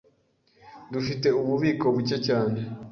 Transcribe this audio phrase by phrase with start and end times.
[0.93, 2.57] Dufite ububiko buke cyane.